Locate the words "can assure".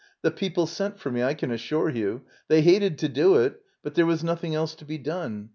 1.35-1.87